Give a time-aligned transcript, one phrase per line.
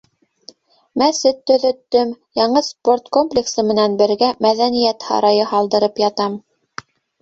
[1.01, 6.45] Мәсет төҙөттөм, яңы спорт комплексы менән бергә Мәҙәниәт һарайы һалдырып ятам.